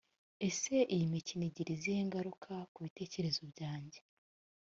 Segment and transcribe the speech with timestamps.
[0.47, 3.99] ese iyi mikino igira izihe ngaruka ku bitekerezo byanjye